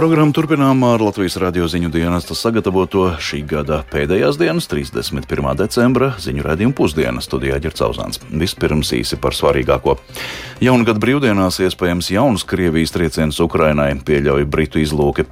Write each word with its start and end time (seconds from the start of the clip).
programmu 0.00 0.32
turpinām 0.32 0.80
ar 0.88 1.02
Latvijas 1.04 1.34
radio 1.42 1.66
ziņu 1.68 1.90
dienesta 1.92 2.32
sagatavoto 2.32 3.02
šī 3.20 3.42
gada 3.44 3.82
pēdējās 3.90 4.38
dienas, 4.40 4.64
31. 4.70 5.50
decembra 5.58 6.14
ziņu 6.16 6.44
redzējumu 6.46 6.72
pusdienas 6.78 7.26
studijā 7.28 7.58
Ģerts 7.60 7.84
Auzāns. 7.84 8.20
Vispirms 8.32 8.94
īsi 8.96 9.18
par 9.20 9.36
svarīgāko. 9.36 9.98
Jaungada 10.64 11.02
brīvdienās 11.02 11.60
iespējams 11.66 12.08
jauns 12.14 12.46
Krievijas 12.48 12.94
trieciens 12.94 13.42
Ukrainai, 13.44 13.90
pieļauj 14.06 14.46
Britu 14.48 14.80
izlūki. 14.80 15.26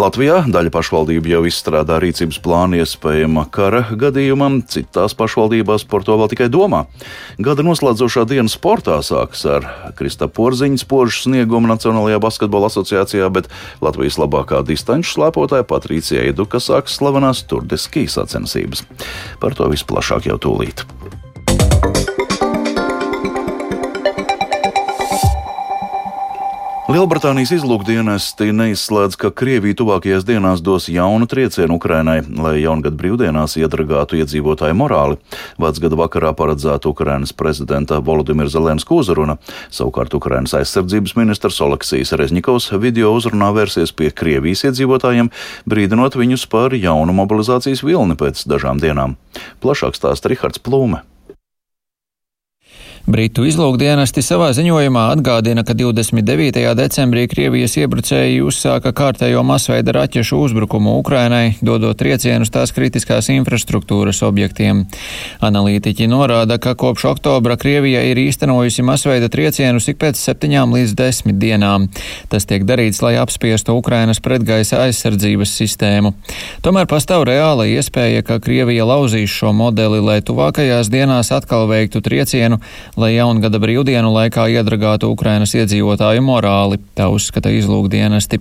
Latvijā 0.00 0.38
daļa 0.48 0.72
pašvaldību 0.72 1.34
jau 1.34 1.42
izstrādā 1.50 2.00
rīcības 2.00 2.40
plānu 2.40 2.80
iespējama 2.80 3.44
kara 3.52 3.84
gadījumam, 3.92 4.62
citās 4.72 5.16
pašvaldībās 5.20 5.84
par 5.90 6.08
to 6.08 6.16
vēl 6.16 6.32
tikai 6.32 6.48
domā. 6.52 6.86
Gada 7.36 7.66
noslēdzošā 7.66 8.24
diena 8.32 8.48
sportā 8.48 9.02
sākas 9.04 9.44
ar 9.44 9.68
Krista 10.00 10.30
Porziņas 10.32 10.88
požu 10.88 11.26
sniegumu 11.26 11.68
Nacionālajā 11.68 12.24
basketbola 12.24 12.72
asociācijā, 12.72 13.28
bet 13.36 13.52
Latvijas 13.84 13.97
labākā 14.20 14.62
distanču 14.66 15.16
slēpotāja 15.16 15.66
Patricija 15.68 16.22
Eduka 16.30 16.60
sāks 16.62 16.98
slavenās 17.00 17.44
turdeski 17.50 18.06
sacensības. 18.10 18.84
Par 19.42 19.58
to 19.58 19.70
visplašāk 19.72 20.30
jau 20.30 20.38
tūlīt. 20.38 20.86
Lielbritānijas 26.98 27.52
izlūkdienesti 27.54 28.48
neizslēdz, 28.58 29.14
ka 29.22 29.28
Krievija 29.30 29.76
tuvākajās 29.78 30.24
dienās 30.26 30.58
dos 30.66 30.88
jaunu 30.90 31.28
triecienu 31.30 31.76
Ukrainai, 31.78 32.24
lai 32.26 32.56
jaungada 32.58 32.98
brīvdienās 32.98 33.52
iedragātu 33.60 34.16
iedzīvotāju 34.18 34.74
morāli. 34.74 35.20
Vecgada 35.62 35.94
vakarā 36.00 36.32
paredzēta 36.34 36.90
Ukrainas 36.90 37.30
prezidenta 37.30 38.00
Volodimira 38.02 38.50
Zelenska 38.50 38.96
uzruna. 38.96 39.36
Savukārt 39.70 40.16
Ukrainas 40.18 40.56
aizsardzības 40.58 41.14
ministrs 41.20 41.60
Oleksijas 41.62 42.16
Rezņikovs 42.18 42.72
video 42.82 43.12
uzrunā 43.14 43.52
vērsies 43.54 43.94
pie 43.94 44.10
Krievijas 44.10 44.64
iedzīvotājiem, 44.66 45.30
brīdinot 45.70 46.18
viņus 46.18 46.48
par 46.50 46.74
jaunu 46.74 47.14
mobilizācijas 47.20 47.84
vilni 47.86 48.18
pēc 48.18 48.42
dažām 48.50 48.82
dienām. 48.82 49.14
Plašāk 49.62 49.94
stāsta 49.94 50.34
Rihards 50.34 50.58
Plūme. 50.58 51.04
Britu 53.08 53.46
izlūkdienesti 53.48 54.20
savā 54.20 54.50
ziņojumā 54.52 55.06
atgādina, 55.14 55.62
ka 55.64 55.72
29. 55.72 56.60
decembrī 56.76 57.22
Krievijas 57.32 57.78
iebrucēji 57.80 58.42
uzsāka 58.44 58.90
kārtējo 58.92 59.40
masveida 59.48 59.94
raķešu 59.96 60.36
uzbrukumu 60.44 60.98
Ukrainai, 61.00 61.54
dodot 61.64 61.96
triecienus 61.96 62.52
tās 62.52 62.74
kritiskās 62.76 63.30
infrastruktūras 63.32 64.20
objektiem. 64.28 64.82
Analītiķi 65.40 66.04
norāda, 66.12 66.58
ka 66.60 66.74
kopš 66.76 67.06
oktobra 67.14 67.56
Krievija 67.56 68.02
ir 68.10 68.20
īstenojusi 68.26 68.84
masveida 68.84 69.32
triecienus 69.32 69.88
ik 69.88 69.96
pēc 70.04 70.20
septiņām 70.20 70.76
līdz 70.76 70.92
desmit 71.00 71.40
dienām. 71.40 71.88
Tas 72.28 72.44
tiek 72.44 72.68
darīts, 72.68 73.00
lai 73.00 73.14
apspiestu 73.22 73.78
Ukrainas 73.80 74.20
pretgaisa 74.20 74.82
aizsardzības 74.84 75.56
sistēmu. 75.62 76.12
Tomēr 76.60 76.84
pastāv 76.92 77.24
reāla 77.30 77.70
iespēja, 77.72 78.20
ka 78.20 78.36
Krievija 78.44 78.84
lauzīs 78.84 79.32
šo 79.32 79.56
modeli, 79.56 80.04
lai 80.04 80.20
tuvākajās 80.20 80.92
dienās 80.92 81.32
atkal 81.32 81.64
veiktu 81.72 82.04
triecienu, 82.04 82.60
lai 82.98 83.12
jaungada 83.14 83.60
brīvdienu 83.62 84.10
laikā 84.10 84.48
iedragātu 84.58 85.12
Ukrainas 85.12 85.54
iedzīvotāju 85.54 86.24
morāli, 86.24 86.80
tā 86.98 87.06
uzskata 87.14 87.52
izlūkdienesti. 87.54 88.40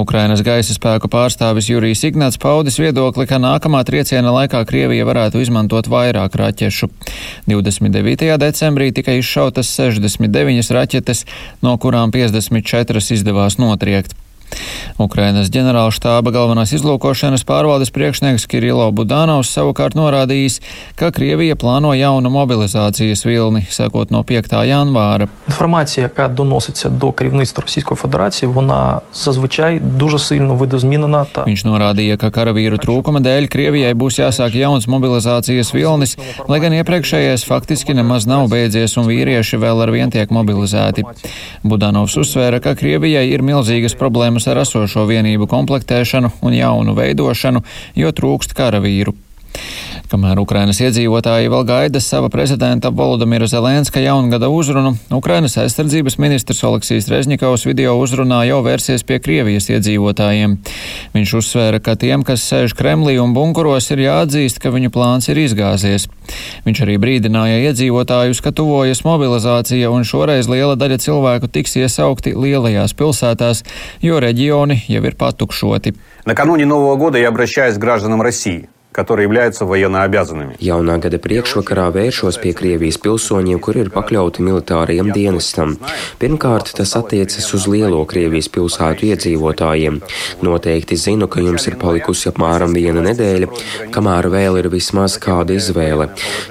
Ukrainas 0.00 0.42
gaisa 0.46 0.76
spēku 0.76 1.10
pārstāvis 1.12 1.68
Jurijs 1.68 2.04
Ignats 2.08 2.40
paudis 2.40 2.80
viedokli, 2.80 3.28
ka 3.28 3.38
nākamā 3.42 3.84
trieciena 3.84 4.32
laikā 4.34 4.64
Krievija 4.68 5.06
varētu 5.08 5.44
izmantot 5.44 5.90
vairāk 5.92 6.38
raķešu. 6.40 6.88
29. 7.50 8.32
decembrī 8.40 8.90
tika 8.96 9.14
izšautas 9.20 9.70
69 9.76 10.72
raķetes, 10.74 11.24
no 11.62 11.76
kurām 11.78 12.14
54 12.14 13.04
izdevās 13.18 13.60
notriekt. 13.60 14.16
Ukrainas 14.99 15.47
ģenerālštāba 15.47 16.33
galvenās 16.35 16.73
izlūkošanas 16.75 17.45
pārvaldes 17.47 17.91
priekšnieks 17.95 18.43
Kirilo 18.51 18.89
Budānovs 18.91 19.47
savukārt 19.55 19.95
norādījis, 19.95 20.57
ka 20.99 21.07
Krievija 21.15 21.55
plāno 21.55 21.93
jaunu 21.95 22.27
mobilizācijas 22.33 23.23
vilni, 23.23 23.63
sākot 23.71 24.11
no 24.11 24.25
5. 24.27 24.51
janvāra. 24.67 25.29
Інформація, 25.47 26.03
яка 26.03 26.27
доноситься 26.27 26.89
до 26.89 27.11
керівництва 27.11 27.61
Російської 27.61 27.97
Федерації, 27.97 28.51
вона 28.51 29.01
зазвичай 29.13 29.79
дуже 29.79 30.19
сильно 30.19 30.55
видозмінена. 30.55 31.25
Та 31.31 31.43
Viņš 31.43 31.63
norādīja, 31.63 32.17
ka 32.17 32.27
karavīru 32.27 32.75
trūkuma 32.75 33.23
dēļ 33.23 33.47
Krievijai 33.47 33.93
būs 33.95 34.19
jāsāk 34.19 34.55
jauns 34.55 34.87
mobilizācijas 34.87 35.71
vilnis, 35.73 36.17
lai 36.47 36.59
gan 36.59 36.75
iepriekšējais 36.75 37.47
faktiski 37.47 37.95
nemaz 37.95 38.27
nav 38.27 38.51
beidzies 38.51 38.97
un 38.99 39.07
vīrieši 39.07 39.63
vēl 39.63 39.79
ar 39.87 39.91
vien 39.95 40.11
tiek 40.11 40.27
mobilizēti. 40.27 41.07
Budanovs 41.63 42.19
uzsvēra, 42.19 42.59
ka 42.59 42.75
Krievijai 42.75 43.29
ir 43.31 43.41
milzīgas 43.41 43.95
problēmas 43.95 44.42
ar 44.50 44.62
esošo 44.64 45.06
vienību 45.10 45.48
komplektēšanu 45.50 46.32
un 46.44 46.56
jaunu 46.56 46.96
veidošanu, 46.98 47.64
jo 47.98 48.12
trūkst 48.14 48.56
karavīru. 48.56 49.14
Kamēr 50.13 50.39
Ukrainas 50.41 50.79
iedzīvotāji 50.81 51.51
vēl 51.51 51.65
gaida 51.67 52.01
sava 52.01 52.29
prezidenta 52.33 52.89
Volodamira 52.89 53.47
Zelenska 53.47 54.01
jaungada 54.01 54.49
uzrunu, 54.49 54.95
Ukrainas 55.13 55.57
aizsardzības 55.61 56.17
ministrs 56.21 56.63
Oleksijas 56.65 57.09
Rezņikovs 57.11 57.65
video 57.67 57.93
uzrunā 58.01 58.41
jau 58.49 58.61
vērsies 58.65 59.05
pie 59.05 59.19
Krievijas 59.23 59.69
iedzīvotājiem. 59.69 60.57
Viņš 61.13 61.33
uzsvēra, 61.41 61.81
ka 61.83 61.95
tiem, 61.99 62.25
kas 62.27 62.45
sēž 62.49 62.75
Kremlī 62.79 63.19
un 63.21 63.35
bunkuros, 63.37 63.91
ir 63.93 64.03
jāatzīst, 64.05 64.61
ka 64.63 64.73
viņu 64.73 64.93
plāns 64.95 65.29
ir 65.29 65.41
izgāzies. 65.43 66.07
Viņš 66.65 66.83
arī 66.85 66.97
brīdināja 67.01 67.61
iedzīvotājus, 67.69 68.41
ka 68.45 68.53
tuvojas 68.55 69.03
mobilizācija 69.05 69.91
un 69.93 70.05
šoreiz 70.07 70.49
liela 70.49 70.77
daļa 70.79 70.99
cilvēku 71.05 71.49
tiks 71.53 71.77
iesaukti 71.81 72.35
lielajās 72.37 72.95
pilsētās, 72.97 73.63
jo 74.05 74.21
reģioni 74.21 74.83
jau 74.89 75.03
ir 75.05 75.17
patukšoti. 75.19 75.95
Накануне 76.25 76.65
Нового 76.65 76.95
года 76.95 77.17
я 77.17 77.29
обращаюсь 77.29 77.75
к 77.75 77.79
гражданам 77.79 78.21
России, 78.21 78.69
которые 78.93 79.23
являются 79.23 79.65
военнообязанными. 79.65 80.57
Jaunā 80.59 80.97
gada 80.99 81.15
priekšvakarā 81.21 81.87
vēršos 81.93 82.35
pie 82.43 82.51
Krievijas 82.57 82.97
pilsoņiem, 82.99 83.59
kuri 83.63 83.85
ir 83.85 83.89
pakļauti 83.93 84.43
militārajam 84.43 85.13
dienestam. 85.15 85.77
Pirmkārt, 86.19 86.73
tas 86.75 86.95
attiecas 86.99 87.47
uz 87.53 87.67
lielo 87.69 88.01
Krievijas 88.09 88.49
pilsētu 88.51 89.07
iedzīvotājiem. 89.13 90.01
Noteikti 90.43 90.97
zinu, 90.99 91.29
ka 91.31 91.39
jums 91.39 91.67
ir 91.69 91.77
palikusi 91.79 92.27
apmēram 92.31 92.73
viena 92.75 93.05
nedēļa, 93.05 93.47
kamēr 93.93 94.27
vēl 94.33 94.59
ir 94.63 94.67
vismaz 94.73 95.15
kāda 95.21 95.55
izvēle. 95.55 96.09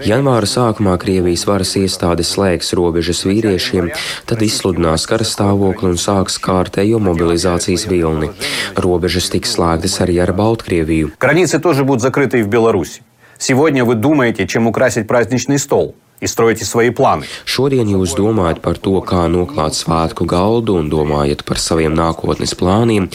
Janvāra 0.09 0.49
sākumā 0.49 0.97
Krievijas 1.03 1.45
varas 1.51 1.75
iestādes 1.77 2.33
slēgs 2.33 2.73
robežas 2.73 3.27
vīriešiem, 3.29 3.91
tad 4.25 4.47
izsludinās 4.47 5.05
karastāvokli 5.11 5.91
un 5.93 6.01
sāks 6.01 6.41
kārtējo 6.41 7.03
mobilizācijas 7.03 7.85
vilni. 7.93 8.33
Robežas 8.79 9.29
tiks 9.35 9.59
slēgtas 9.59 10.01
arī 10.07 10.23
ar 10.23 10.33
Baltkrieviju. 10.33 11.13
Границы 11.21 11.59
тоже 11.59 11.85
будут 11.85 12.01
закрыты 12.01 12.32
и 12.38 12.44
в 12.44 12.48
Беларуси. 12.48 13.02
Сегодня 13.38 13.84
вы 13.84 13.96
думаете, 13.96 14.48
чем 14.48 14.68
украсить 14.68 15.08
праздничный 15.08 15.60
стол 15.60 15.96
и 16.23 16.27
строите 16.27 16.65
свои 16.65 16.91
планы. 16.91 17.27
Šodien 17.47 17.89
jūs 17.89 18.17
domājat 18.19 18.61
par 18.63 18.79
to, 18.79 18.99
kā 19.07 19.27
noklāt 19.31 19.77
svētku 19.79 20.27
galdu 20.27 20.75
un 20.81 20.91
domājat 20.91 21.45
par 21.47 21.61
saviem 21.63 21.95
nākotnes 21.95 22.57
plāniem, 22.59 23.09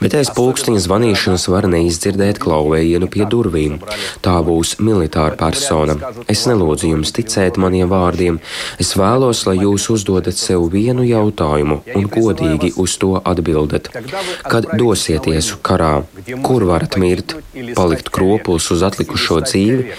bet 0.00 0.16
aiz 0.18 0.30
pulksteņa 0.36 0.82
zvanīšanas 0.84 1.48
var 1.52 1.68
neizdzirdēt 1.72 2.40
klauvējienu 2.42 3.08
pie 3.12 3.24
durvīm. 3.24 3.78
Tā 4.24 4.36
būs 4.44 4.76
militāra 4.80 5.38
persona. 5.40 5.96
Es 6.28 6.44
nelūdzu 6.50 6.92
jums 6.92 7.14
ticēt 7.16 7.56
maniem 7.56 7.88
vārdiem. 7.88 8.40
Es 8.80 8.92
vēlos, 8.98 9.46
lai 9.48 9.56
jūs 9.62 9.88
uzdodat 9.96 10.36
sev 10.36 10.68
vienu 10.72 11.06
jautājumu 11.08 11.80
un 11.96 12.08
godīgi 12.12 12.74
uz 12.76 12.98
to 13.00 13.16
atbildat. 13.24 13.88
Kad 14.44 14.68
dosieties 14.76 15.54
karā, 15.64 16.04
kur 16.44 16.68
varat 16.68 17.00
mirt, 17.00 17.38
palikt 17.76 18.12
kroplis 18.12 18.68
uz 18.74 18.84
atlikušo 18.84 19.40
dzīvi, 19.48 19.94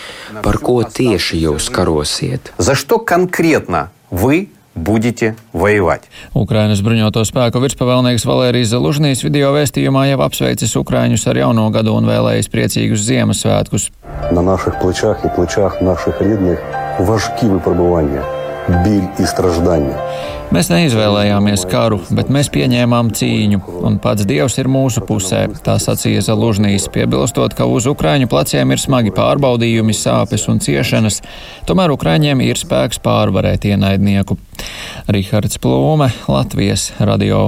par 0.46 0.62
ko 0.62 0.82
tieši 0.86 1.42
jūs 1.42 1.72
karosiet? 1.74 2.52
За 2.58 2.76
что 2.76 3.00
конкретно 3.00 3.90
вы 4.10 4.50
будете 4.76 5.36
воевать? 5.54 6.08
Ukrainas 6.34 6.82
bruņoto 6.82 7.24
spēku 7.28 7.60
virspavēlnieks 7.60 8.26
Valērijas 8.26 8.72
Zelužnīs 8.72 9.24
video 9.24 9.52
vēstījumā 9.56 10.08
jau 10.12 10.22
apsveicis 10.24 10.76
Ukraiņus 10.80 11.28
ar 11.28 11.42
jauno 11.44 11.70
gadu 11.72 11.96
un 11.98 12.08
vēlējis 12.08 12.52
priecīgus 12.52 13.04
Ziemassvētkus. 13.04 13.92
На 14.32 14.42
наших 14.42 14.80
плечах 14.80 15.26
и 15.26 15.30
плечах 15.36 15.82
наших 15.82 16.22
рідних 16.22 16.60
важкі 17.00 17.46
випробування, 17.46 18.24
біль 18.84 19.08
і 19.20 19.26
страждання. 19.26 19.98
Mēs 20.52 20.68
neizvēlējāmies 20.68 21.62
karu, 21.72 22.02
bet 22.12 22.28
mēs 22.28 22.50
pieņēmām 22.52 23.14
cīņu, 23.16 23.62
un 23.88 23.96
pats 24.04 24.26
Dievs 24.28 24.58
ir 24.60 24.68
mūsu 24.68 25.00
pusē, 25.08 25.46
tā 25.64 25.78
sacīja 25.80 26.26
Zalužnīs, 26.28 26.90
piebilstot, 26.92 27.56
ka 27.56 27.70
uz 27.72 27.88
Ukraiņu 27.88 28.28
pleciem 28.32 28.76
ir 28.76 28.82
smagi 28.84 29.16
pārbaudījumi, 29.16 29.96
sāpes 29.96 30.50
un 30.52 30.60
ciešanas, 30.60 31.22
tomēr 31.72 31.96
Ukraiņiem 31.96 32.44
ir 32.44 32.60
spēks 32.60 33.00
pārvarēt 33.00 33.70
ienaidnieku. 33.72 34.36
Rihards 35.08 35.56
Plūme, 35.64 36.12
Latvijas 36.28 36.92
radio. 37.00 37.48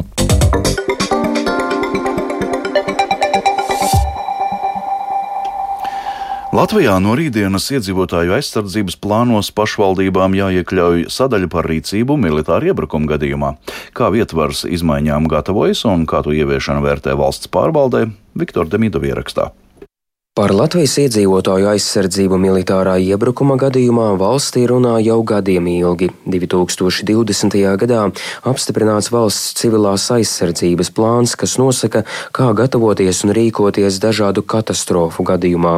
Latvijā 6.49 6.95
no 7.05 7.13
rītdienas 7.13 7.67
iedzīvotāju 7.77 8.33
aizsardzības 8.33 8.95
plānos 9.05 9.51
pašvaldībām 9.53 10.33
jāiekļauj 10.33 11.05
sadaļa 11.13 11.51
par 11.53 11.69
rīcību 11.69 12.17
militāru 12.17 12.71
iebrukumu 12.71 13.11
gadījumā. 13.11 13.51
Kā 13.93 14.09
vietvars 14.15 14.65
izmaiņām 14.65 15.29
gatavojas 15.29 15.85
un 15.85 16.09
kā 16.09 16.23
to 16.25 16.33
ieviešanu 16.33 16.81
vērtē 16.87 17.19
valsts 17.21 17.53
pārvaldē, 17.53 18.07
Viktor 18.33 18.73
Demidov 18.73 19.05
ierakstā. 19.05 19.51
Par 20.39 20.53
Latvijas 20.55 20.93
iedzīvotāju 21.03 21.67
aizsardzību 21.67 22.37
militārā 22.39 22.93
iebrukuma 23.03 23.57
gadījumā 23.59 24.13
valstī 24.21 24.61
runā 24.71 24.93
jau 25.03 25.17
gadiem 25.27 25.67
ilgi. 25.67 26.13
2020. 26.31 27.57
gadā 27.81 28.05
apstiprināts 28.47 29.11
valsts 29.11 29.57
civilās 29.59 30.05
aizsardzības 30.15 30.93
plāns, 30.95 31.35
kas 31.41 31.57
nosaka, 31.59 32.05
kā 32.31 32.53
gatavoties 32.55 33.25
un 33.27 33.35
rīkoties 33.35 33.99
dažādu 34.05 34.45
katastrofu 34.47 35.27
gadījumā. 35.27 35.73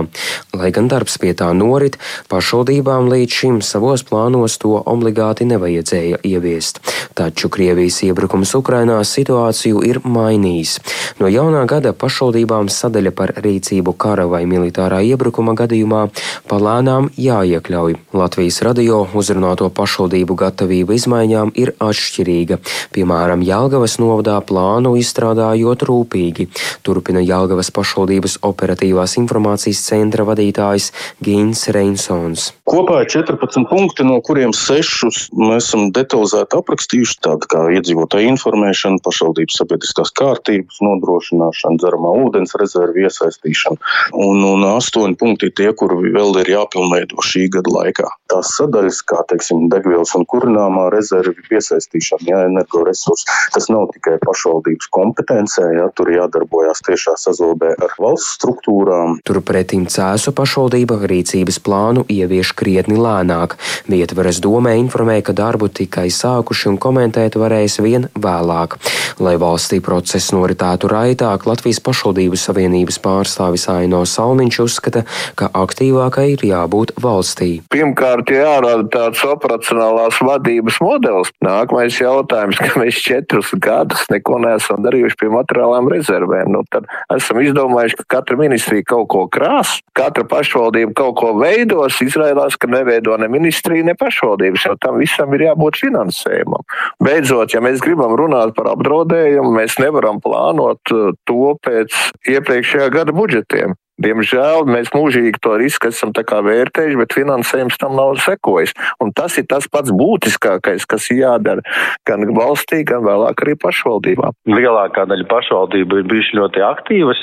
Lai 0.52 0.68
gan 0.76 0.92
darbs 0.92 1.16
pie 1.22 1.32
tā 1.32 1.48
norit, 1.56 1.96
pašvaldībām 2.28 3.08
līdz 3.14 3.38
šim 3.40 3.62
savos 3.64 4.04
plānos 4.04 4.58
to 4.60 4.74
obligāti 4.76 5.48
nevajadzēja 5.48 6.20
ieviest. 6.34 6.82
Taču 7.16 7.48
Krievijas 7.48 8.02
iebrukums 8.04 8.52
Ukrainā 8.60 9.00
situāciju 9.08 9.80
ir 9.88 10.04
mainījis. 10.04 10.76
No 11.16 11.32
jaunā 11.32 11.64
gada 11.64 11.96
pašvaldībām 11.96 12.68
sadaļa 12.68 13.16
par 13.16 13.36
rīcību 13.40 13.96
kara 13.96 14.28
vai 14.28 14.44
militārā 14.50 15.00
iebrukuma 15.06 15.54
gadījumā 15.58 16.02
palēnām 16.50 17.08
jāiekļauj. 17.16 17.96
Latvijas 18.16 18.60
radio 18.66 19.04
uzrunāto 19.16 19.70
pašvaldību 19.72 20.36
gatavība 20.42 20.96
izmaiņām 20.98 21.54
ir 21.60 21.72
atšķirīga. 21.78 22.60
Piemēram, 22.94 23.44
Jālgavas 23.46 23.96
novadā 24.02 24.36
plānu 24.44 24.96
izstrādājot 25.00 25.86
rūpīgi, 25.88 26.50
turpina 26.86 27.22
Jālgavas 27.24 27.72
pašvaldības 27.74 28.40
operatīvās 28.46 29.16
informācijas 29.22 29.82
centra 29.88 30.28
vadītājs 30.28 30.90
Gīns 31.24 31.66
Reinsons. 31.72 32.50
Kopā 32.70 33.00
ir 33.04 33.10
14 33.10 33.66
punkti, 33.70 34.04
no 34.06 34.20
kuriem 34.22 34.52
6 34.54 35.32
mēs 35.34 35.70
esam 35.70 35.90
detalizēti 35.94 36.58
aprakstījuši, 36.58 37.16
tāda 37.26 37.48
kā 37.50 37.64
iedzīvotāja 37.76 38.30
informēšana, 38.34 39.02
pašvaldības 39.04 39.58
sabiedriskās 39.60 40.12
kārtības 40.18 40.80
nodrošināšana, 40.84 41.78
dzeramā 41.82 42.14
ūdens 42.24 42.56
rezervi 42.60 43.06
iesaistīšana. 43.06 43.78
Un 44.26 44.39
un, 44.40 44.64
un 44.64 44.66
astoņi 44.76 45.16
punkti 45.20 45.50
tie, 45.54 45.70
kur 45.76 45.92
vēl 46.00 46.40
ir 46.42 46.52
jāpilnveido 46.54 47.20
šī 47.24 47.46
gada 47.52 47.72
laikā. 47.74 48.08
Tās 48.30 48.52
sadaļas, 48.56 49.00
kā 49.10 49.22
teiksim, 49.30 49.68
degvielas 49.72 50.12
un 50.18 50.26
kurināmā 50.28 50.88
rezervi 50.94 51.34
piesaistīšana, 51.48 52.26
jā, 52.28 52.42
energoresursi, 52.48 53.26
tas 53.54 53.68
nav 53.72 53.88
tikai 53.94 54.16
pašvaldības 54.22 54.90
kompetencē, 54.94 55.66
jā, 55.76 55.88
tur 55.98 56.12
jādarbojas 56.14 56.82
tiešā 56.86 57.16
sazobē 57.20 57.74
ar 57.76 57.96
valsts 58.00 58.36
struktūrām. 58.38 59.18
Turpretim 59.26 59.86
Cēsu 59.90 60.34
pašvaldība 60.36 61.00
rīcības 61.10 61.60
plānu 61.64 62.06
ievieš 62.10 62.54
krietni 62.58 62.98
lēnāk. 63.00 63.56
Vietvaras 63.90 64.40
domē 64.42 64.76
informēja, 64.80 65.28
ka 65.30 65.36
darbu 65.42 65.70
tikai 65.80 66.08
sākuši 66.14 66.70
un 66.72 66.80
komentēt 66.80 67.38
varēs 67.40 67.80
vien 67.82 68.08
vēlāk. 68.14 68.78
Lai 69.20 69.36
valstī 69.40 69.80
process 69.84 70.32
noritētu 70.34 70.88
raitāk, 70.90 71.48
Latvijas 71.50 71.82
pašvaldību 71.84 72.38
savienības 72.38 73.00
pārstāvis 73.02 73.66
Aino 73.72 74.04
Salmīns 74.06 74.29
Kalniņš 74.30 74.58
uzskata, 74.62 75.00
ka 75.34 75.48
aktīvākai 75.58 76.28
ir 76.36 76.42
jābūt 76.46 76.92
valstī. 77.02 77.48
Pirmkārt, 77.74 78.30
jārada 78.30 78.84
tāds 78.92 79.24
operacionālās 79.26 80.20
vadības 80.22 80.76
modelis. 80.84 81.32
Nākamais 81.42 81.96
jautājums, 81.98 82.60
ka 82.60 82.78
mēs 82.78 83.00
četrus 83.02 83.50
gadus 83.58 84.04
neko 84.12 84.38
neesam 84.44 84.84
darījuši 84.84 85.18
pie 85.18 85.32
materiālām 85.34 85.90
rezervēm. 85.90 86.52
Nu, 86.54 86.62
tad 86.70 86.86
esam 87.16 87.40
izdomājuši, 87.42 87.98
ka 87.98 88.06
katra 88.20 88.38
ministrija 88.38 88.86
kaut 88.92 89.08
ko 89.10 89.24
krās, 89.34 89.80
katra 89.98 90.22
pašvaldība 90.30 90.94
kaut 91.02 91.18
ko 91.18 91.32
veidos. 91.40 91.98
Izrādās, 92.06 92.54
ka 92.54 92.70
neveido 92.70 93.18
ne 93.18 93.26
ministrija, 93.32 93.88
ne 93.90 93.98
pašvaldības, 93.98 94.68
jo 94.70 94.78
tam 94.78 95.02
visam 95.02 95.34
ir 95.34 95.48
jābūt 95.48 95.82
finansējumam. 95.82 96.62
Beidzot, 97.02 97.58
ja 97.58 97.66
mēs 97.66 97.82
gribam 97.82 98.14
runāt 98.14 98.54
par 98.54 98.70
apdraudējumu, 98.76 99.56
mēs 99.58 99.80
nevaram 99.82 100.22
plānot 100.22 100.94
uh, 100.94 101.10
to 101.26 101.56
pēc 101.66 101.98
iepriekšējā 102.30 102.92
gada 102.94 103.16
budžetiem. 103.16 103.74
Diemžēl 104.00 104.64
mēs 104.64 104.88
mūžīgi 104.94 105.40
to 105.44 105.58
risku 105.60 105.90
esam 105.90 106.14
vērtējuši, 106.16 106.96
bet 106.96 107.12
finansējums 107.16 107.76
tam 107.80 107.96
nav 107.98 108.16
sekojis. 108.24 108.72
Un 109.02 109.12
tas 109.12 109.36
ir 109.36 109.44
tas 109.50 109.66
pats 109.68 109.92
būtiskākais, 109.92 110.86
kas 110.88 111.10
ir 111.12 111.20
jādara 111.24 111.64
gan 112.08 112.24
valstī, 112.36 112.80
gan 112.88 113.04
vēlāk 113.04 113.44
arī 113.44 113.56
pašvaldībām. 113.60 114.36
Lielākā 114.48 115.04
daļa 115.10 115.26
pašvaldību 115.28 116.00
ir 116.00 116.08
bijuši 116.08 116.38
ļoti 116.40 116.64
aktīvas, 116.64 117.20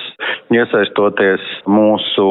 iesaistoties 0.54 1.48
mūsu 1.66 2.28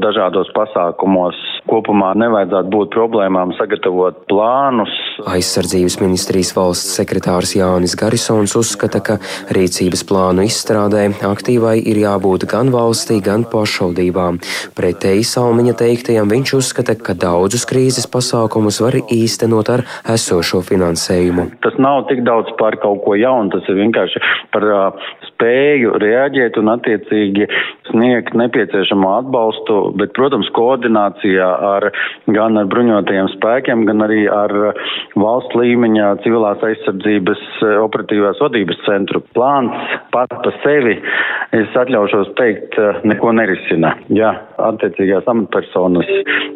dažādos 0.00 0.48
pasākumos. 0.56 1.36
Kopumā 1.68 2.14
nevajadzētu 2.18 2.72
būt 2.72 2.94
problēmām 2.96 3.52
sagatavot 3.58 4.24
plānus. 4.32 4.96
Aizsardzības 5.28 5.98
ministrijas 6.00 6.54
valsts 6.56 6.96
sekretārs 6.96 7.52
Jānis 7.58 7.98
Garisons 8.00 8.56
uzskata, 8.56 9.04
ka 9.04 9.20
rīcības 9.52 10.06
plānu 10.08 10.48
izstrādē 10.48 11.10
aktīvai 11.28 11.76
ir 11.84 12.00
jābūt 12.06 12.48
gan 12.50 12.72
valstī, 12.72 13.20
gan 13.24 13.44
pašvaldībā 13.44 13.89
pašvaldībām. 13.90 14.38
Pretēji 14.76 15.24
Salmiņa 15.24 15.74
teiktajam 15.78 16.30
viņš 16.30 16.54
uzskata, 16.58 16.94
ka 16.94 17.14
daudzus 17.14 17.66
krīzes 17.66 18.06
pasākumus 18.06 18.80
var 18.80 18.94
īstenot 19.10 19.68
ar 19.70 19.84
esošo 20.08 20.62
finansējumu. 20.62 21.50
Tas 21.62 21.74
nav 21.78 22.06
tik 22.08 22.22
daudz 22.24 22.50
par 22.58 22.76
kaut 22.80 23.02
ko 23.04 23.14
jaunu, 23.14 23.50
tas 23.50 23.66
ir 23.68 23.78
vienkārši 23.78 24.20
par 24.52 24.64
uh, 24.64 25.10
spēju 25.28 25.98
reaģēt 26.00 26.58
un 26.60 26.74
attiecīgi 26.76 27.48
sniegt 27.90 28.34
nepieciešamo 28.38 29.12
atbalstu, 29.18 29.78
bet, 30.00 30.14
protams, 30.16 30.50
koordinācijā 30.56 31.48
ar 31.70 31.90
gan 32.30 32.58
ar 32.60 32.68
bruņotajiem 32.70 33.30
spēkiem, 33.36 33.84
gan 33.88 34.06
arī 34.06 34.24
ar 34.30 34.54
valsts 35.18 35.56
līmeņa 35.58 36.12
civilās 36.24 36.62
aizsardzības 36.70 37.44
operatīvās 37.86 38.40
vadības 38.42 38.80
centru. 38.86 39.22
Plāns 39.36 39.96
pat 40.14 40.32
pa 40.44 40.54
sevi, 40.64 40.96
es 41.56 41.76
atļaušos 41.76 42.34
teikt, 42.38 42.78
neko 43.06 43.34
nerisina. 43.36 43.94
Ja 44.14 44.34
attiecīgās 44.60 45.28
amatpersonas 45.30 46.08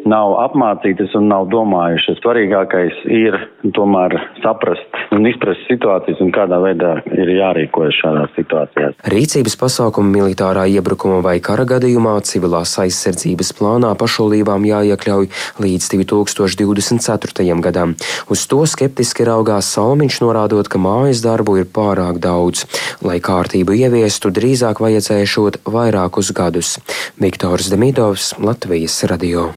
nav 0.09 0.35
apmācītas 0.43 1.15
un 1.17 1.29
nav 1.31 1.47
domājušas, 1.53 2.19
svarīgākais 2.21 3.01
ir 3.11 3.37
tomēr 3.75 4.17
saprast 4.43 4.99
un 5.15 5.25
izprast 5.29 5.65
situācijas 5.69 6.21
un 6.23 6.31
kādā 6.35 6.59
veidā 6.63 6.95
ir 7.15 7.31
jārīkojas 7.37 7.99
šādās 8.01 8.35
situācijās. 8.37 8.97
Rīcības 9.11 9.57
pasākumi 9.61 10.13
militārā 10.19 10.67
iebrukuma 10.71 11.21
vai 11.25 11.39
kara 11.43 11.65
gadījumā 11.69 12.15
civilās 12.27 12.75
aizsardzības 12.81 13.51
plānā 13.57 13.91
pašvaldībām 13.99 14.67
jāiekļauj 14.69 15.29
līdz 15.63 15.89
2024. 15.95 17.57
gadam. 17.65 17.95
Uz 18.29 18.45
to 18.51 18.61
skeptiski 18.69 19.25
raugās 19.27 19.71
Salmiņš, 19.75 20.19
norādot, 20.25 20.69
ka 20.69 20.81
mājas 20.81 21.23
darbu 21.25 21.57
ir 21.61 21.69
pārāk 21.77 22.21
daudz. 22.23 22.65
Lai 23.05 23.17
kārtību 23.23 23.77
ieviestu, 23.79 24.33
drīzāk 24.35 24.83
vajadzēšot 24.85 25.63
vairākus 25.65 26.33
gadus. 26.35 26.77
Viktors 27.21 27.71
Demidovs, 27.73 28.33
Latvijas 28.41 29.01
radio. 29.09 29.51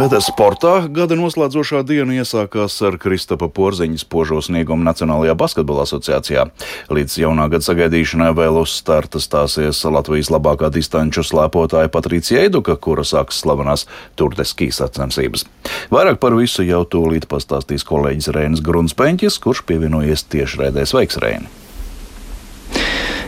Bet 0.00 0.14
sportā 0.24 0.86
gada 0.88 1.12
noslēdzošā 1.18 1.82
diena 1.84 2.14
iesākās 2.22 2.72
ar 2.88 2.94
Kristapa 2.96 3.50
Porziņas 3.52 4.06
požo 4.08 4.38
sniegumu 4.40 4.80
Nacionālajā 4.86 5.34
basketbola 5.36 5.84
asociācijā. 5.84 6.46
Līdz 6.88 7.18
jaunā 7.20 7.50
gada 7.52 7.66
sagaidīšanai 7.66 8.30
vēl 8.38 8.62
uz 8.62 8.78
starta 8.80 9.20
stāsies 9.20 9.82
Latvijas 9.84 10.32
labākā 10.32 10.72
distanču 10.72 11.20
slēpotāja 11.26 11.92
Patricija 11.92 12.46
Eiduka, 12.46 12.80
kura 12.80 13.04
sāks 13.04 13.44
slavenās 13.44 13.84
turdeski 14.16 14.72
sacensības. 14.72 15.44
Vairāk 15.92 16.16
par 16.24 16.38
visu 16.38 16.64
jau 16.64 16.86
tūlīt 16.88 17.28
pastāstīs 17.28 17.84
kolēģis 17.84 18.32
Rēnis 18.32 18.64
Grunspeņķis, 18.64 19.42
kurš 19.44 19.66
pievienojies 19.68 20.30
tiešraidē 20.32 20.88
Sveiks, 20.88 21.20
Rēni! 21.20 21.59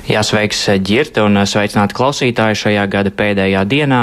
Jāsveiks 0.03 0.65
ģirta 0.83 1.23
un 1.23 1.39
sveicināti 1.47 1.95
klausītāji 1.95 2.57
šajā 2.59 2.87
gada 2.91 3.11
pēdējā 3.15 3.61
dienā. 3.71 4.01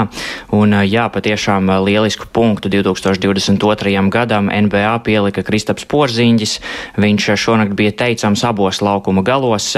Un 0.56 0.72
jā, 0.88 1.04
patiešām 1.12 1.68
lielisku 1.84 2.24
punktu 2.32 2.70
2022. 2.72 4.00
gadam 4.08 4.48
NBA 4.48 4.94
pielika 5.04 5.44
Kristaps 5.44 5.84
Porziņģis. 5.90 6.54
Viņš 7.04 7.26
šonakt 7.36 7.76
bija 7.76 7.92
teicams 7.92 8.44
abos 8.48 8.80
laukuma 8.80 9.20
galos. 9.26 9.74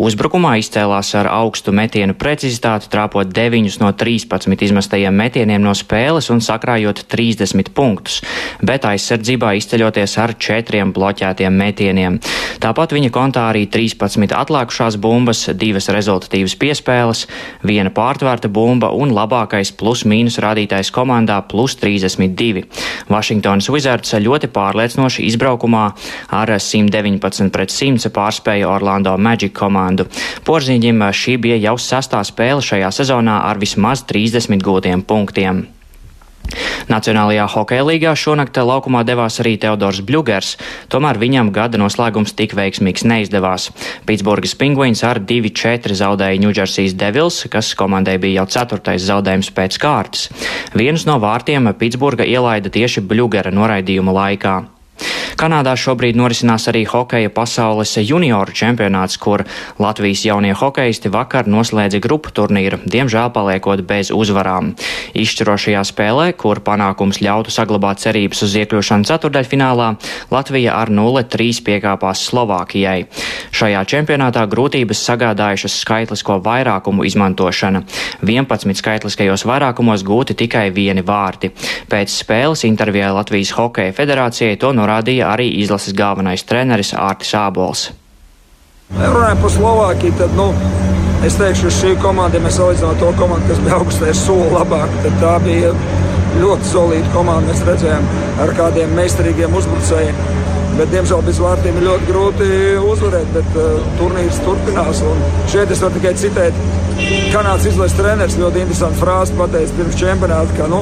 Uzbrukumā 0.00 0.54
izcēlās 0.62 1.12
ar 1.20 1.28
augstu 1.34 1.76
metienu 1.76 2.16
precizitāti, 2.16 2.88
trāpot 2.88 3.28
9 3.28 3.76
no 3.84 3.92
13 3.92 4.64
izmestajiem 4.70 5.12
metieniem 5.12 5.60
no 5.60 5.76
spēles 5.76 6.30
un 6.32 6.40
sakrājot 6.40 7.04
30 7.12 7.74
punktus, 7.76 8.22
bet 8.64 8.88
aizsardzībā 8.88 9.52
izceļoties 9.60 10.16
ar 10.24 10.32
4 10.40 10.88
bloķētiem 10.96 11.52
metieniem. 11.52 12.18
Tāpat 12.64 12.96
viņa 12.96 13.12
kontā 13.12 13.50
arī 13.52 13.66
13 13.68 14.32
atlākušās 14.32 14.96
bumbas, 14.96 15.44
divas 15.66 15.90
rezultatīvas 15.92 16.56
piespēles, 16.60 17.26
viena 17.66 17.92
pārtvērta 17.94 18.50
bumba 18.52 18.92
un 18.94 19.14
labākais 19.16 19.72
plus-mínus 19.78 20.38
rādītājs 20.42 20.92
komandā 20.94 21.40
plus 21.50 21.76
32. 21.82 22.64
Vašingtonas 23.10 23.70
Wizards 23.72 24.14
ļoti 24.22 24.50
pārliecinoši 24.54 25.26
izbraukumā 25.30 25.86
ar 26.40 26.54
119 26.56 27.52
pret 27.54 27.74
100 27.74 28.12
pārspēja 28.16 28.70
Orlando 28.70 29.16
Magic 29.18 29.54
komandu. 29.56 30.08
Porziņģim 30.46 31.06
šī 31.22 31.38
bija 31.42 31.60
jau 31.68 31.78
sastā 31.80 32.22
spēle 32.26 32.64
šajā 32.64 32.92
sezonā 33.00 33.40
ar 33.50 33.62
vismaz 33.62 34.06
30 34.08 34.62
gūtiem 34.64 35.06
punktiem. 35.06 35.66
Nacionālajā 36.92 37.46
hokeja 37.56 37.86
līgā 37.86 38.12
šonakt 38.18 38.60
laukumā 38.62 39.02
devās 39.06 39.40
arī 39.42 39.56
Teodors 39.60 40.02
Bļugers, 40.06 40.52
tomēr 40.92 41.18
viņam 41.18 41.50
gada 41.54 41.80
noslēgums 41.82 42.36
tik 42.38 42.54
veiksmīgs 42.58 43.06
neizdevās. 43.08 43.70
Pitsburgas 44.06 44.54
pingvīns 44.58 45.02
ar 45.06 45.20
2-4 45.20 45.98
zaudēja 45.98 46.42
Ņūdžersijas 46.44 46.94
Devils, 47.00 47.42
kas 47.50 47.74
komandai 47.78 48.18
bija 48.22 48.42
jau 48.42 48.46
ceturtais 48.58 49.04
zaudējums 49.08 49.50
pēc 49.56 49.80
kārtas. 49.82 50.30
Vienus 50.76 51.08
no 51.10 51.18
vārtiem 51.22 51.72
Pitsburga 51.78 52.28
ielaida 52.28 52.72
tieši 52.72 53.02
Bļugera 53.02 53.54
noraidījuma 53.54 54.14
laikā. 54.22 54.56
Kanādā 55.36 55.74
šobrīd 55.76 56.16
norisinās 56.16 56.64
arī 56.70 56.86
hokeja 56.88 57.28
pasaules 57.28 57.90
junioru 58.00 58.54
čempionāts, 58.56 59.18
kur 59.20 59.42
Latvijas 59.76 60.22
jaunie 60.24 60.54
hokeisti 60.56 61.10
vakar 61.12 61.44
noslēdza 61.44 62.00
grupu 62.00 62.32
turnīru, 62.32 62.78
diemžēl 62.88 63.28
paliekot 63.34 63.82
bez 63.84 64.08
uzvarām. 64.16 64.72
Izšķirošajā 65.12 65.82
spēlē, 65.90 66.30
kur 66.40 66.62
panākums 66.64 67.20
ļautu 67.20 67.52
saglabāt 67.52 68.00
cerības 68.00 68.40
uz 68.46 68.54
iekļūšanu 68.62 69.08
ceturdaļfinālā, 69.10 69.90
Latvija 70.32 70.78
ar 70.80 70.88
0-3 70.88 71.60
piekāpās 71.68 72.24
Slovākijai. 72.30 73.04
Šajā 73.52 73.84
čempionātā 73.92 74.46
grūtības 74.48 75.04
sagādājušas 75.10 75.76
skaitlisko 75.84 76.38
vairākumu 76.48 77.04
izmantošana. 77.10 77.84
11 78.24 78.80
skaitliskajos 78.80 79.44
vairākumos 79.44 80.06
gūti 80.06 80.38
tikai 80.46 80.70
vieni 80.72 81.04
vārti. 81.04 81.52
Pēc 81.92 82.16
spēles 82.24 82.64
intervijā 82.64 83.12
Latvijas 83.12 83.52
Hokeja 83.60 83.92
federācijai 83.96 84.56
to 84.56 84.72
norādīja 84.72 84.85
arī 84.94 85.48
izlases 85.62 85.94
galvenais 85.96 86.44
treneris 86.44 86.94
Ārtis 86.94 87.34
Ābols. 87.38 87.90
Runājot 88.94 89.42
par 89.42 89.50
Slovākiju, 89.50 90.14
tad 90.20 90.36
nu, 90.38 90.46
es 91.26 91.38
teikšu, 91.40 91.66
ka 91.66 91.74
šī 91.74 91.92
komanda, 92.02 92.38
ja 92.38 92.44
mēs 92.44 92.58
salīdzinām 92.60 93.00
to 93.00 93.10
komandu, 93.18 93.48
kas 93.50 93.62
bija 93.64 93.80
augstais 93.80 94.22
soli 94.28 94.52
labāk, 94.54 94.94
tad 95.02 95.18
tā 95.22 95.34
bija 95.42 95.74
ļoti 96.38 96.70
solīta 96.70 97.12
komanda. 97.14 97.50
Mēs 97.50 97.66
redzējām 97.66 98.08
ar 98.44 98.54
kādiem 98.58 98.94
meistarīgiem 98.98 99.58
uzbrucējiem. 99.58 100.24
Bet, 100.76 100.90
diemžēl 100.92 101.22
bez 101.24 101.38
vārtiem 101.40 101.78
ir 101.80 101.86
ļoti 101.88 102.08
grūti 102.10 102.46
uzvarēt, 102.84 103.30
bet 103.32 103.54
uh, 103.56 103.78
turnīrs 103.96 104.42
turpinās. 104.44 105.00
Šeit 105.48 105.72
es 105.72 105.80
varu 105.80 105.96
tikai 105.96 106.12
citēt, 106.20 106.58
Kanādas 107.32 107.66
izlases 107.68 107.96
treneris 107.98 108.38
ļoti 108.40 108.62
interesantu 108.64 109.02
frāzi 109.02 109.34
pateicis 109.36 109.74
pirms 109.76 109.98
čempionāta, 110.00 110.54
ka 110.56 110.68
nu, 110.70 110.78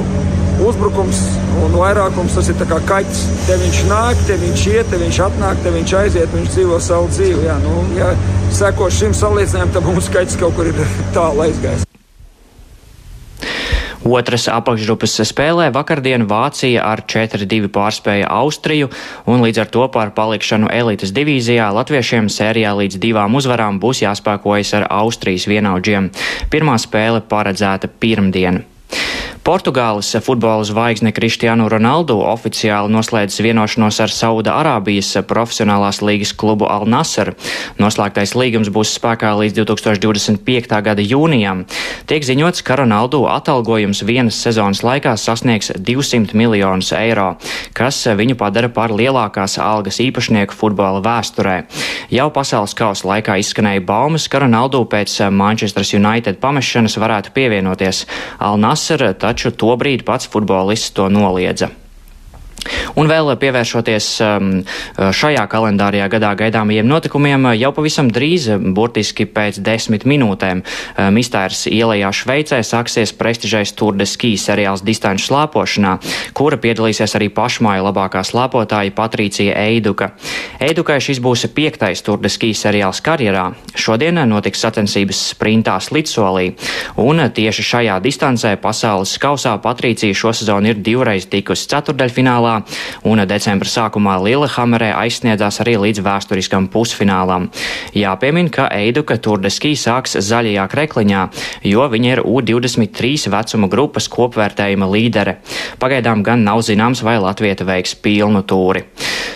uzbrukums 0.62 1.22
un 1.64 1.74
vairākums 1.78 2.36
tas 2.36 2.50
ir 2.50 2.58
kā 2.68 2.78
kaķis. 2.88 3.24
Te 3.48 3.56
viņš 3.62 3.80
nāk, 3.90 4.20
te 4.28 4.36
viņš 4.40 4.66
iet, 4.74 4.92
te 4.92 5.00
viņš 5.00 5.22
atnāk, 5.28 5.62
te 5.64 5.72
viņš 5.74 5.96
aiziet, 6.02 6.36
viņš 6.36 6.52
dzīvo 6.54 6.78
savu 6.82 7.10
dzīvi. 7.14 7.48
Jā, 7.48 7.58
nu, 7.64 7.80
ja 7.98 8.12
seko 8.54 8.90
šim 8.92 9.16
salīdzinājumam, 9.16 9.74
tad 9.74 9.88
mums 9.88 10.12
kaķis 10.14 10.38
kaut 10.40 10.56
kur 10.58 10.70
ir 10.70 10.86
tālu 11.16 11.46
aizgājis. 11.48 11.88
Otras 14.04 14.50
apakšgrupas 14.52 15.14
spēlē 15.24 15.70
vakardien 15.72 16.26
Vācija 16.28 16.82
ar 16.84 17.00
4-2 17.08 17.70
pārspēja 17.72 18.28
Austriju, 18.28 18.90
un 19.24 19.40
līdz 19.40 19.62
ar 19.62 19.70
to 19.72 19.86
par 19.88 20.12
palikšanu 20.16 20.68
elites 20.68 21.14
divīzijā 21.16 21.70
latviešiem 21.72 22.28
sērijā 22.28 22.74
līdz 22.82 23.00
divām 23.00 23.40
uzvarām 23.40 23.80
būs 23.80 24.04
jāspēkojas 24.04 24.74
ar 24.76 24.86
Austrijas 24.92 25.48
vienaudžiem. 25.48 26.12
Pirmā 26.52 26.76
spēle 26.84 27.24
paredzēta 27.24 27.88
pirmdien. 27.88 28.60
Portugāles 29.44 30.08
futbola 30.24 30.64
zvaigzne 30.64 31.10
Kristiānu 31.12 31.66
Ronaldu 31.68 32.14
oficiāli 32.24 32.88
noslēdzis 32.88 33.42
vienošanos 33.44 33.98
ar 34.00 34.08
Sauda 34.08 34.54
Arābijas 34.56 35.10
profesionālās 35.28 35.98
līgas 36.00 36.30
klubu 36.32 36.64
Al 36.64 36.86
Nasr. 36.88 37.34
Noslēgtais 37.76 38.32
līgums 38.40 38.70
būs 38.72 38.94
spēkā 38.96 39.34
līdz 39.36 39.58
2025. 39.58 40.78
gada 40.86 41.04
jūnijam. 41.04 41.66
Tiek 42.08 42.24
ziņots, 42.24 42.62
ka 42.64 42.78
Ronaldu 42.80 43.26
atalgojums 43.28 44.00
vienas 44.08 44.38
sezonas 44.40 44.80
laikā 44.80 45.12
sasniegs 45.20 45.74
200 45.76 46.32
miljonus 46.32 46.94
eiro, 46.96 47.34
kas 47.76 48.00
viņu 48.16 48.38
padara 48.40 48.72
par 48.72 48.96
lielākās 48.96 49.58
algas 49.60 50.00
īpašnieku 50.00 50.56
futbola 50.56 51.04
vēsturē. 51.04 51.58
Jau 52.08 52.30
pasaules 52.32 52.72
kausa 52.80 53.12
laikā 53.12 53.36
izskanēja 53.44 53.84
baumas, 53.84 54.24
ka 54.24 54.40
Ronaldu 54.46 54.86
pēc 54.88 55.20
Manchester 55.28 55.84
United 56.00 56.40
pamešanas 56.40 56.96
varētu 56.96 57.36
pievienoties 57.36 58.06
Al 58.40 58.56
Nasr, 58.64 59.10
taču 59.34 59.50
tobrīd 59.50 60.06
pats 60.06 60.30
futbolists 60.30 60.94
to 60.94 61.10
noliedza. 61.10 61.74
Un 63.00 63.08
vēl 63.10 63.32
pievēršoties 63.40 64.08
um, 64.24 64.50
šajā 64.94 65.44
kalendārajā 65.50 66.08
gadā 66.12 66.32
gaidāmajiem 66.38 66.88
notikumiem, 66.88 67.48
jau 67.58 67.72
pavisam 67.76 68.10
drīz, 68.12 68.50
burtiski 68.76 69.26
pēc 69.26 69.60
desmit 69.64 70.06
minūtēm, 70.08 70.62
Mistērs 71.14 71.64
ielējā 71.70 72.10
Šveicē 72.14 72.60
sāksies 72.64 73.14
prestižais 73.16 73.72
Tour 73.76 73.96
de 73.98 74.06
Ski 74.08 74.34
seriāls 74.40 74.84
distanču 74.84 75.30
slāpošanā, 75.30 75.96
kura 76.36 76.58
piedalīsies 76.60 77.16
arī 77.18 77.30
pašmāju 77.34 77.86
labākā 77.88 78.22
slāpotāja 78.26 78.94
Patricija 78.94 79.56
Eiduka. 79.66 80.12
Eidukai 80.62 81.00
šis 81.02 81.20
būs 81.24 81.46
piektais 81.54 82.02
Tour 82.04 82.22
de 82.22 82.30
Ski 82.32 82.52
seriāls 82.56 83.02
karjerā. 83.04 83.50
Šodien 83.74 84.20
notiks 84.30 84.62
sacensības 84.62 85.20
sprintā 85.32 85.76
slidsolī, 85.82 86.52
un 87.00 87.22
tieši 87.34 87.66
šajā 87.70 87.98
distancē 88.04 88.54
pasaules 88.62 89.16
kausā 89.22 89.56
Patricija 89.62 90.14
šosezon 90.14 90.70
ir 90.70 90.80
divreiz 90.84 91.26
tikusi 91.30 91.68
ceturdaļfinālā 91.72 92.54
un 93.04 93.22
decembra 93.28 93.68
sākumā 93.68 94.16
Lillehammerē 94.22 94.92
aizsniedzās 94.98 95.60
arī 95.64 95.76
līdz 95.82 96.02
vēsturiskam 96.04 96.68
pusfinālam. 96.72 97.48
Jāpiemin, 97.96 98.50
ka 98.52 98.68
Eiduka 98.74 99.16
Turdeski 99.18 99.74
sāks 99.78 100.18
zaļajā 100.18 100.66
krekliņā, 100.72 101.22
jo 101.70 101.88
viņa 101.90 102.12
ir 102.12 102.24
U23 102.24 103.30
vecuma 103.34 103.70
grupas 103.72 104.08
kopvērtējuma 104.12 104.88
līdere. 104.90 105.38
Pagaidām 105.82 106.24
gan 106.26 106.44
nav 106.46 106.64
zināms, 106.66 107.04
vai 107.04 107.18
Latvieta 107.22 107.66
veiks 107.68 107.94
pilnu 107.94 108.44
tūri. 108.48 108.84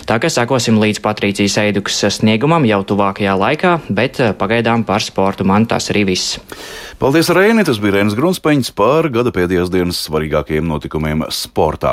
Tā 0.09 0.17
kā 0.23 0.31
sekosim 0.33 0.79
līdz 0.81 1.03
Patrīcijas 1.05 1.59
Eidukas 1.67 2.01
sniegumam 2.17 2.65
jau 2.69 2.81
tuvākajā 2.93 3.35
laikā, 3.37 3.75
bet 3.93 4.23
pagaidām 4.41 4.87
par 4.89 5.05
sportu 5.05 5.45
man 5.45 5.69
tas 5.69 5.91
arī 5.93 6.07
viss. 6.15 6.39
Paldies, 6.99 7.29
Reini! 7.31 7.63
Tas 7.63 7.79
bija 7.79 7.93
Reinis 7.95 8.17
Grunspeņš 8.19 8.73
par 8.75 9.07
gada 9.15 9.31
pēdējās 9.31 9.69
dienas 9.71 10.01
svarīgākajiem 10.03 10.67
notikumiem 10.67 11.21
sportā. 11.31 11.93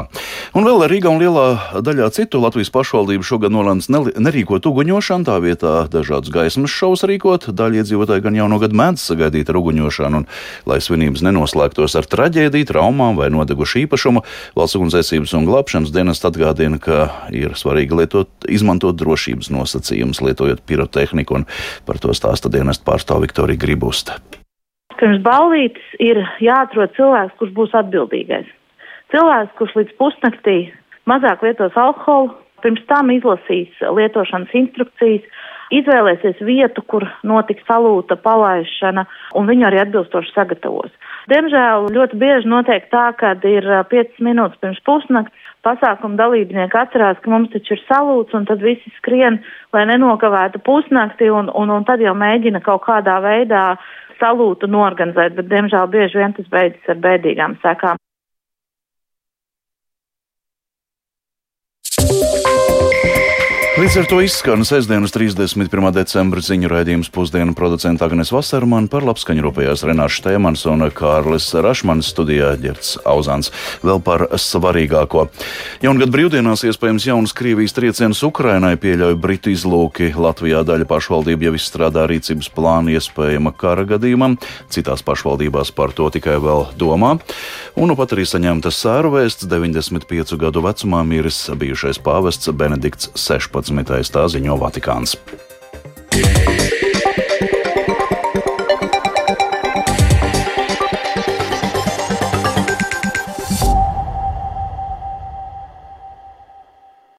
Un 0.57 0.65
vēl 0.65 0.81
Rīgā 0.89 1.11
un 1.13 1.19
lielā 1.21 1.75
daļā 1.85 2.07
citu 2.15 2.39
Latvijas 2.41 2.71
pašvaldību 2.73 3.27
šogad 3.27 3.53
nolēms 3.53 3.85
nerīkot 3.93 4.65
uguņošanu, 4.65 5.27
tā 5.27 5.35
vietā 5.43 5.73
dažādas 5.93 6.31
gaismas 6.33 6.73
šovus 6.73 7.05
rīkot. 7.05 7.45
Daļa 7.53 7.83
iedzīvotāji 7.83 8.23
gan 8.25 8.39
jau 8.39 8.47
no 8.49 8.57
gada 8.63 8.79
mēdz 8.81 9.03
sagaidīt 9.11 9.51
ar 9.53 9.59
uguņošanu, 9.59 10.21
un, 10.23 10.25
lai 10.65 10.79
svinības 10.81 11.21
nenoslēgtos 11.27 11.97
ar 12.01 12.09
traģēdiju, 12.09 12.69
traumām 12.71 13.19
vai 13.21 13.27
nodegušu 13.35 13.83
īpašumu, 13.83 14.23
valsts 14.57 14.79
ugunsdzēsības 14.79 15.35
un 15.37 15.45
glābšanas 15.51 15.93
dienas 15.93 16.25
atgādina, 16.25 16.79
ka 16.81 17.11
ir 17.29 17.53
svarīgi 17.53 18.01
lietot, 18.01 18.49
izmantot 18.49 18.97
drošības 18.97 19.53
nosacījumus, 19.53 20.23
lietojot 20.25 20.65
pirotehniku, 20.65 21.43
un 21.43 21.47
par 21.85 22.01
to 22.01 22.17
stāsta 22.17 22.49
dienas 22.49 22.81
pārstāv 22.81 23.21
Viktorija 23.27 23.61
Gribusta. 23.67 24.17
Pirms 24.99 25.19
ballītes 25.25 25.95
ir 25.99 26.21
jāatrod 26.43 26.93
cilvēks, 26.95 27.35
kurš 27.39 27.51
būs 27.57 27.75
atbildīgais. 27.75 28.47
Cilvēks, 29.13 29.55
kurš 29.59 29.75
līdz 29.79 29.95
pusnaktī 29.99 30.57
mazāk 31.09 31.43
lietos 31.45 31.75
alkoholu, 31.77 32.33
pirms 32.63 32.81
tam 32.89 33.11
izlasīs 33.13 33.83
lietošanas 33.83 34.53
instrukcijas, 34.57 35.25
izvēlēsies 35.75 36.39
vietu, 36.45 36.83
kur 36.85 37.05
notiks 37.25 37.65
salūta 37.67 38.17
palaišana, 38.21 39.05
un 39.37 39.49
viņu 39.49 39.67
arī 39.67 39.81
atbilstoši 39.81 40.33
sagatavos. 40.33 40.93
Diemžēl 41.31 41.89
ļoti 41.93 42.19
bieži 42.21 42.49
notiek 42.49 42.85
tā, 42.91 43.07
ka 43.17 43.33
ir 43.49 43.65
5 43.89 44.21
minūtes 44.25 44.61
pirms 44.61 44.81
pusnakts 44.85 45.45
pasākuma 45.65 46.19
dalībnieki 46.19 46.77
atcerās, 46.77 47.17
ka 47.21 47.31
mums 47.33 47.49
taču 47.53 47.73
ir 47.73 47.81
salūts, 47.87 48.35
un 48.37 48.45
tad 48.45 48.61
visi 48.61 48.91
skrien, 48.99 49.39
lai 49.73 49.85
nenokavētu 49.89 50.61
pusnakti, 50.65 51.31
un, 51.33 51.49
un, 51.49 51.73
un 51.73 51.87
tad 51.87 52.03
jau 52.05 52.13
mēģina 52.17 52.61
kaut 52.65 52.85
kādā 52.85 53.17
veidā 53.25 53.65
salūtu 54.19 54.69
norganizēt, 54.71 55.35
bet 55.37 55.49
diemžēl 55.51 55.89
bieži 55.93 56.21
vien 56.21 56.35
tas 56.37 56.49
beidzas 56.51 56.91
ar 56.93 57.01
bēdīgām 57.03 57.57
sekām. 57.63 58.01
Līdz 63.75 63.95
ar 63.99 64.05
to 64.07 64.21
izskan 64.23 64.61
sestdienas 64.63 65.11
31. 65.11 65.89
decembra 65.91 66.39
ziņu 66.39 66.69
raidījums 66.71 67.09
pusdienu 67.11 67.51
producenta 67.59 68.05
Agnes 68.07 68.29
Vasarman 68.31 68.85
par 68.87 69.03
labskaņu 69.03 69.43
rūpējās 69.43 69.81
Renāša 69.89 70.21
Štēmans 70.21 70.61
un 70.71 70.85
Kārlis 70.95 71.49
Rašmans 71.59 72.07
studijā 72.13 72.53
ģerts 72.61 72.93
Auzāns. 73.03 73.51
Vēl 73.83 73.99
par 73.99 74.29
svarīgāko. 74.39 75.25
Jaungad 75.83 76.13
brīvdienās 76.13 76.63
iespējams 76.69 77.07
jaunas 77.09 77.35
Krievijas 77.35 77.75
triecienus 77.75 78.23
Ukrainai 78.23 78.77
pieļauj 78.79 79.17
Britu 79.19 79.51
izlūki. 79.51 80.13
Latvijā 80.15 80.63
daļa 80.63 80.87
pašvaldība 80.87 81.49
jau 81.49 81.53
izstrādā 81.59 82.07
rīcības 82.07 82.47
plānu 82.55 82.95
iespējama 82.95 83.51
kara 83.59 83.83
gadījumam, 83.91 84.39
citās 84.71 85.03
pašvaldībās 85.03 85.73
par 85.75 85.91
to 85.91 86.07
tikai 86.15 86.37
vēl 86.39 86.69
domā. 86.79 87.17
Un 87.75 87.91
nu 87.91 87.99
pat 87.99 88.15
arī 88.15 88.23
saņemtas 88.23 88.79
sēru 88.85 89.11
vēsts 89.17 89.51
95 89.51 90.39
gadu 90.39 90.63
vecumā 90.63 91.03
miris 91.03 91.43
bijušais 91.51 91.99
pāvests 91.99 92.55
Benedikts 92.55 93.11
16. 93.19 93.64
Tā 94.13 94.27
ziņo 94.29 94.59
Vatikāns. 94.61 95.17
Yeah. 96.15 96.64